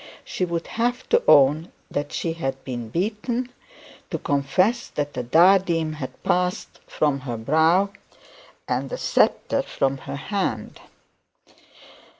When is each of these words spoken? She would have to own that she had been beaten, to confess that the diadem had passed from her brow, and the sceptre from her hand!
She 0.25 0.45
would 0.45 0.65
have 0.81 1.07
to 1.09 1.21
own 1.27 1.71
that 1.91 2.11
she 2.11 2.33
had 2.33 2.63
been 2.63 2.89
beaten, 2.89 3.51
to 4.09 4.17
confess 4.17 4.87
that 4.87 5.13
the 5.13 5.21
diadem 5.21 5.93
had 5.93 6.23
passed 6.23 6.79
from 6.87 7.19
her 7.19 7.37
brow, 7.37 7.91
and 8.67 8.89
the 8.89 8.97
sceptre 8.97 9.61
from 9.61 9.99
her 9.99 10.15
hand! 10.15 10.79